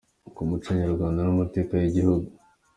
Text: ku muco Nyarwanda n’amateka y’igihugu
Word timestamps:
ku 0.35 0.41
muco 0.49 0.69
Nyarwanda 0.79 1.19
n’amateka 1.23 1.73
y’igihugu 1.77 2.29